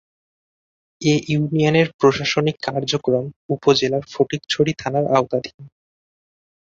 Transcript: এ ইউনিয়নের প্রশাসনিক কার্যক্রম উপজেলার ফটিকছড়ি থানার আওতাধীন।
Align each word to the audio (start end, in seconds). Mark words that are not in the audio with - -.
এ 1.01 1.13
ইউনিয়নের 1.27 1.87
প্রশাসনিক 1.99 2.55
কার্যক্রম 2.67 3.25
উপজেলার 3.49 4.03
ফটিকছড়ি 4.13 4.71
থানার 4.79 5.05
আওতাধীন। 5.17 5.57